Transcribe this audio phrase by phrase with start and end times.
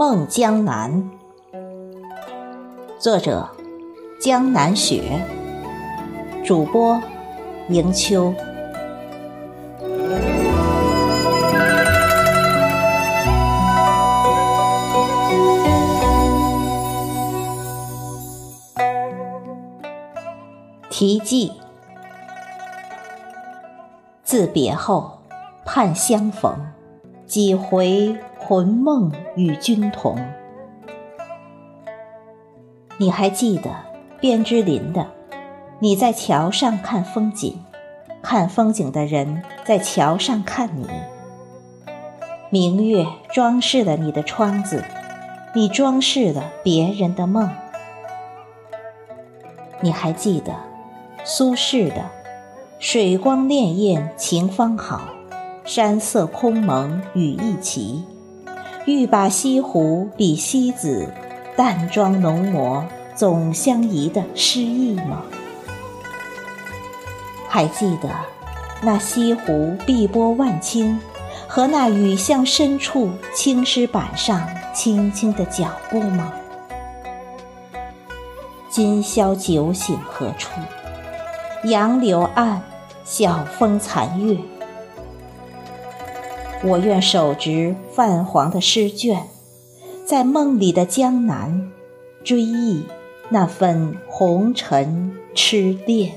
[0.00, 1.10] 梦江南，
[2.98, 3.46] 作者
[4.18, 5.22] 江南雪，
[6.42, 6.98] 主播
[7.68, 8.32] 迎秋。
[20.88, 21.52] 题记：
[24.24, 25.18] 自别后，
[25.66, 26.56] 盼相逢，
[27.26, 28.16] 几回
[28.50, 30.18] 魂梦与君同。
[32.98, 33.70] 你还记得
[34.20, 35.06] 卞之琳的
[35.78, 37.56] “你在桥上看风景，
[38.20, 40.88] 看风景的人在桥上看你”。
[42.50, 44.82] 明月装饰了你的窗子，
[45.54, 47.48] 你装饰了别人的梦。
[49.80, 50.52] 你还记得？
[51.22, 52.02] 苏轼的
[52.80, 55.02] “水光潋滟晴方好，
[55.64, 58.04] 山色空蒙雨亦奇。
[58.90, 61.14] 欲把西湖比西子，
[61.56, 65.22] 淡妆浓抹总相宜”的诗意吗？
[67.48, 68.08] 还记得
[68.82, 70.98] 那西湖碧波万顷
[71.46, 76.32] 和那雨巷深处青石板上轻轻的脚步吗？
[78.68, 80.50] 今宵酒醒何处？
[81.62, 82.60] 杨柳岸，
[83.04, 84.36] 晓风残月。
[86.62, 89.22] 我愿手执泛黄的诗卷，
[90.04, 91.70] 在梦里的江南，
[92.22, 92.84] 追忆
[93.30, 96.12] 那份红尘痴恋。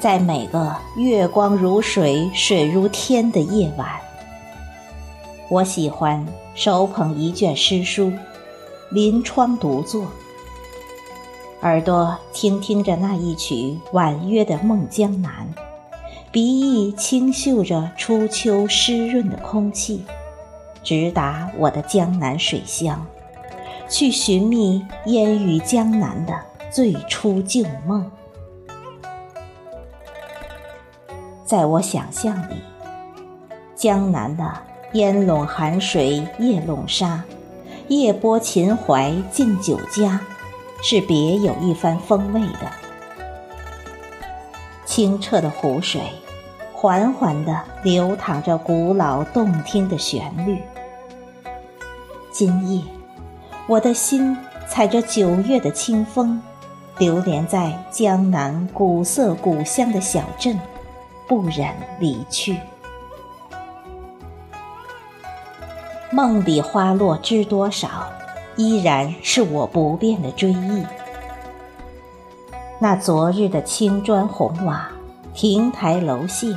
[0.00, 3.86] 在每个月光如水、水如天的夜晚，
[5.50, 6.24] 我喜欢
[6.54, 8.12] 手捧一卷诗书，
[8.88, 10.06] 临窗独坐，
[11.62, 15.32] 耳朵听听着那一曲婉约的《梦江南》，
[16.30, 20.04] 鼻翼轻嗅着初秋湿润的空气，
[20.84, 23.04] 直达我的江南水乡，
[23.88, 26.40] 去寻觅烟雨江南的
[26.70, 28.08] 最初旧梦。
[31.44, 32.54] 在我想象里，
[33.74, 34.48] 江南的
[34.92, 37.22] 烟笼寒水夜笼沙，
[37.86, 40.20] 夜泊秦淮近酒家，
[40.82, 42.68] 是别有一番风味的。
[44.84, 46.00] 清澈的湖水，
[46.72, 50.60] 缓缓地流淌着古老动听的旋律。
[52.32, 52.82] 今夜，
[53.68, 54.36] 我的心
[54.68, 56.42] 踩着九月的清风，
[56.98, 60.58] 流连在江南古色古香的小镇。
[61.28, 61.68] 不忍
[62.00, 62.56] 离去，
[66.12, 67.88] 梦里花落知多少，
[68.56, 70.84] 依然是我不变的追忆。
[72.80, 74.90] 那昨日的青砖红瓦、
[75.32, 76.56] 亭台楼榭、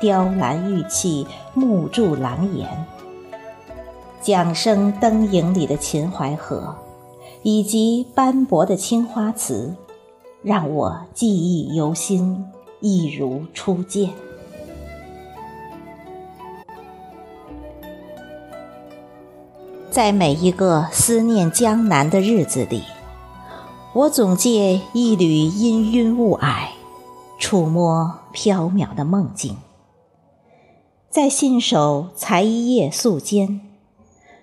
[0.00, 2.68] 雕栏玉砌、木柱廊檐，
[4.20, 6.72] 桨声灯影里的秦淮河，
[7.42, 9.74] 以及斑驳的青花瓷，
[10.42, 12.46] 让我记忆犹新。
[12.78, 14.10] 一如初见，
[19.92, 22.82] 在每一个思念江南的日子里，
[23.92, 26.68] 我总借一缕氤氲雾霭，
[27.38, 29.58] 触摸缥缈的梦境，
[31.10, 33.60] 在信手裁一叶素笺，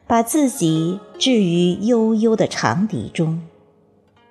[0.05, 3.41] 把自己置于悠悠的长笛中，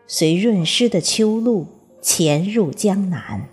[0.07, 1.67] 随润湿的秋露
[2.01, 3.49] 潜入江南。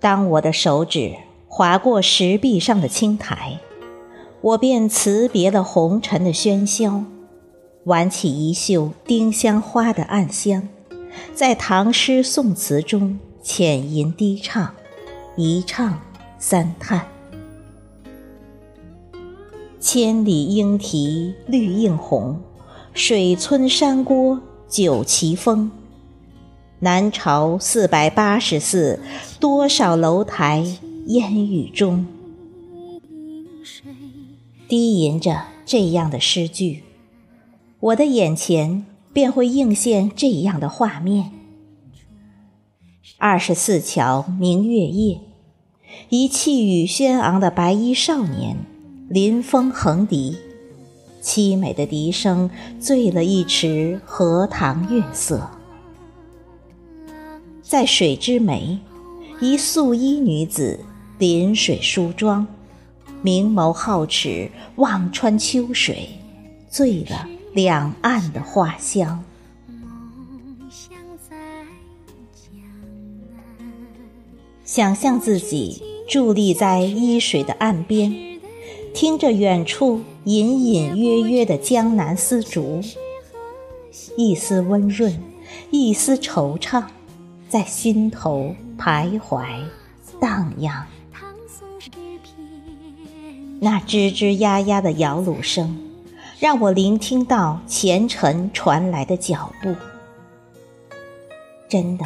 [0.00, 1.14] 当我的手指
[1.56, 3.60] 划过石壁上的青苔，
[4.40, 7.04] 我便辞别了红尘的喧嚣，
[7.84, 10.68] 挽起一袖丁香花的暗香，
[11.32, 14.74] 在唐诗宋词中浅吟低唱，
[15.36, 16.00] 一唱
[16.40, 17.06] 三叹。
[19.78, 22.40] 千里莺啼绿映红，
[22.92, 25.70] 水村山郭酒旗风。
[26.80, 28.98] 南朝四百八十寺，
[29.38, 30.66] 多少楼台
[31.06, 32.06] 烟雨中。
[34.66, 36.82] 低吟着这样的诗句，
[37.80, 41.30] 我的眼前便会映现这样的画面：
[43.18, 45.20] 二十四桥明月夜，
[46.08, 48.56] 一气宇轩昂的白衣少年
[49.08, 50.38] 临风横笛，
[51.22, 55.50] 凄美的笛声醉了一池荷塘月色。
[57.62, 58.78] 在水之湄，
[59.40, 60.80] 一素衣女子
[61.18, 62.46] 临水梳妆，
[63.22, 66.08] 明眸皓齿，望穿秋水，
[66.68, 69.22] 醉了两岸的花香。
[74.64, 78.40] 想象自己伫立在依水的岸边，
[78.92, 82.80] 听着远处隐隐约约的江南丝竹，
[84.16, 85.22] 一丝温润，
[85.70, 86.82] 一丝惆怅，
[87.48, 89.46] 在心头徘徊
[90.18, 90.84] 荡漾。
[93.64, 95.74] 那吱吱呀呀的摇橹声，
[96.38, 99.74] 让我聆听到前尘传来的脚步。
[101.66, 102.04] 真的，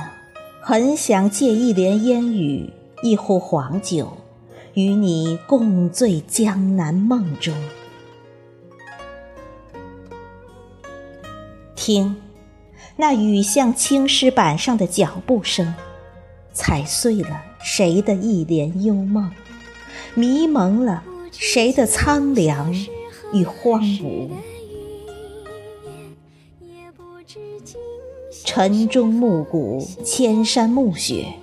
[0.62, 2.72] 很想借一帘烟雨，
[3.02, 4.18] 一壶黄酒，
[4.74, 7.52] 与你共醉江南梦中。
[11.74, 12.14] 听，
[12.94, 15.74] 那雨像青石板上的脚步声，
[16.52, 19.28] 踩碎了谁的一帘幽梦，
[20.14, 21.02] 迷蒙了。
[21.32, 22.72] 谁的苍凉
[23.32, 24.28] 与荒芜？
[28.44, 31.34] 晨钟暮鼓，千山暮雪，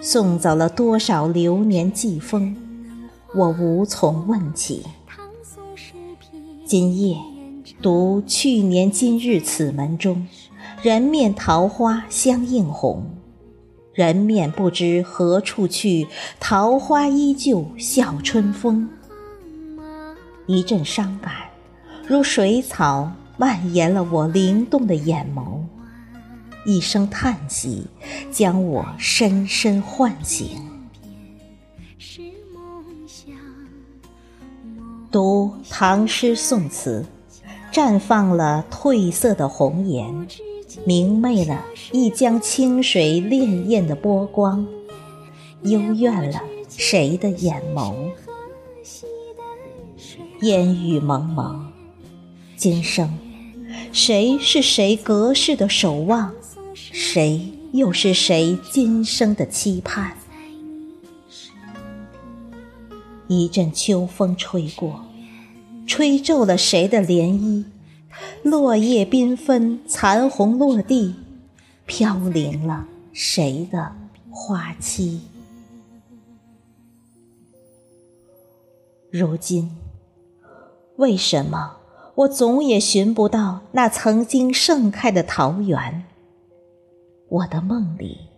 [0.00, 2.56] 送走了多少流年季风？
[3.34, 4.84] 我无从问起。
[6.66, 7.16] 今夜
[7.80, 10.26] 读去年今日此门中，
[10.82, 13.04] 人面桃花相映红，
[13.94, 16.06] 人面不知何处去，
[16.38, 18.88] 桃花依旧笑春风。
[20.46, 21.32] 一阵伤感，
[22.06, 25.60] 如水草蔓延了我灵动的眼眸；
[26.66, 27.86] 一声叹息，
[28.30, 30.48] 将我深深唤醒。
[35.10, 37.06] 读唐诗宋词，
[37.70, 40.26] 绽放了褪色的红颜，
[40.84, 44.66] 明媚了一江清水潋滟的波光，
[45.62, 48.10] 幽怨了谁的眼眸？
[50.42, 51.72] 烟雨蒙蒙，
[52.56, 53.16] 今生
[53.92, 56.34] 谁是谁隔世的守望？
[56.74, 60.16] 谁又是谁今生的期盼？
[63.28, 65.04] 一阵秋风吹过，
[65.86, 67.64] 吹皱了谁的涟漪？
[68.42, 71.14] 落叶缤纷，残红落地，
[71.86, 73.94] 飘零了谁的
[74.28, 75.20] 花期？
[79.08, 79.70] 如今。
[80.96, 81.78] 为什么
[82.14, 86.04] 我总也寻不到那曾经盛开的桃源？
[87.28, 88.28] 我的梦里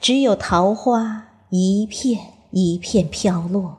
[0.00, 3.78] 只有桃花一片一片飘落，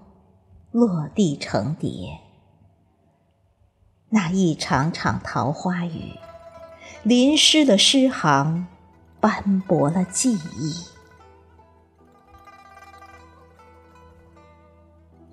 [0.71, 2.19] 落地成蝶。
[4.09, 6.13] 那一场场桃花雨，
[7.03, 8.65] 淋湿了诗行，
[9.19, 10.73] 斑驳了记忆。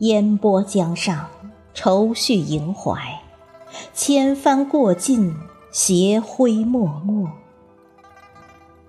[0.01, 1.29] 烟波江上。
[1.75, 3.23] 愁绪萦怀，
[3.95, 5.35] 千帆过尽，
[5.71, 7.33] 斜晖脉脉。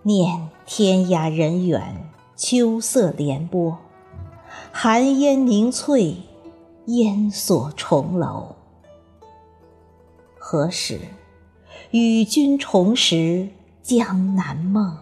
[0.01, 3.77] 念天涯人远，秋色连波，
[4.71, 6.17] 寒烟凝翠，
[6.87, 8.55] 烟锁重楼。
[10.37, 10.99] 何时
[11.91, 13.47] 与君重拾
[13.81, 14.97] 江南梦？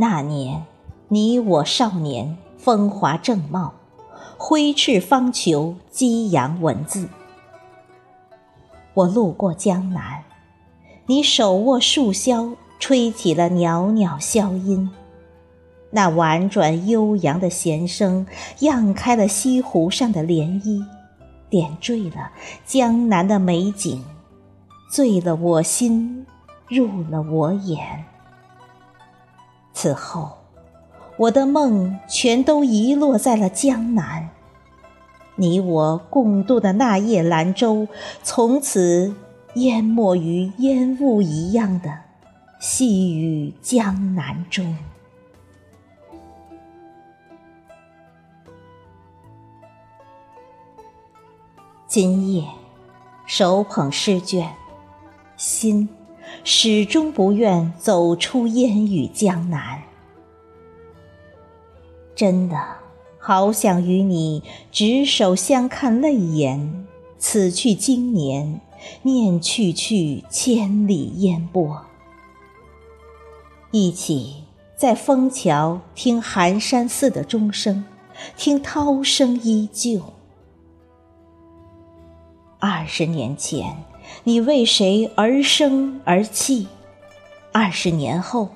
[0.00, 0.64] 那年，
[1.08, 3.74] 你我少年，风华正茂，
[4.38, 7.06] 挥斥方遒，激扬文字。
[8.94, 10.24] 我路过江南，
[11.04, 14.90] 你手握树箫，吹起了袅袅箫音。
[15.90, 18.26] 那婉转悠扬的弦声，
[18.60, 20.82] 漾开了西湖上的涟漪，
[21.50, 22.32] 点缀了
[22.64, 24.02] 江南的美景，
[24.90, 26.24] 醉了我心，
[26.68, 28.06] 入了我眼。
[29.80, 30.32] 此后，
[31.16, 34.28] 我的梦全都遗落在了江南。
[35.36, 37.88] 你我共度的那夜兰舟，
[38.22, 39.14] 从此
[39.54, 41.98] 淹没于烟雾一样的
[42.60, 44.76] 细雨江南中。
[51.86, 52.44] 今夜，
[53.24, 54.46] 手捧诗卷，
[55.38, 55.88] 心。
[56.42, 59.82] 始终不愿走出烟雨江南，
[62.14, 62.56] 真的
[63.18, 64.42] 好想与你
[64.72, 66.86] 执手相看泪眼。
[67.18, 68.62] 此去经年，
[69.02, 71.84] 念去去千里烟波。
[73.70, 74.44] 一起
[74.74, 77.84] 在枫桥听寒山寺的钟声，
[78.38, 80.00] 听涛声依旧。
[82.58, 83.84] 二十年前。
[84.22, 86.68] 你为谁而生而泣？
[87.52, 88.50] 二十年后，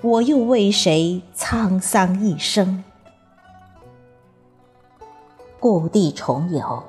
[0.00, 2.84] 我又为谁沧桑一生？
[5.58, 6.84] 故地重游，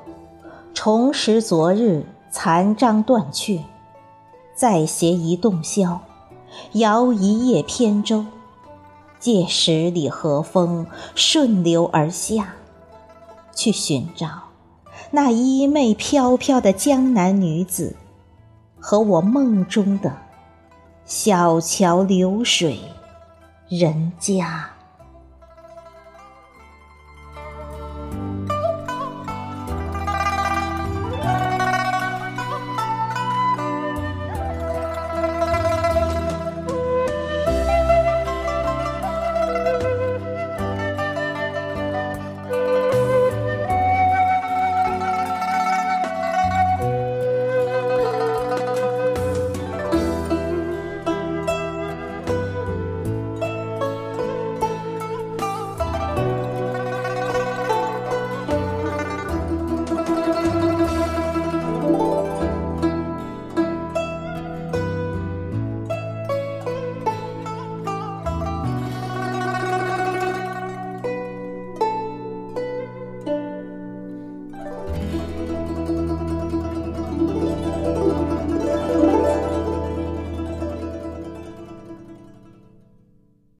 [0.75, 3.61] 重拾昨日残章断句，
[4.53, 5.97] 再携一洞箫，
[6.73, 8.27] 摇一叶扁舟，
[9.19, 12.53] 借十里和风顺流而下，
[13.55, 14.27] 去寻找
[15.09, 17.95] 那衣袂飘飘的江南女子，
[18.79, 20.15] 和我梦中的
[21.05, 22.79] 小桥流水
[23.67, 24.78] 人家。